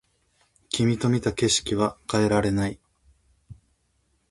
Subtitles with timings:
[0.69, 2.79] 君と見た景色は忘れられない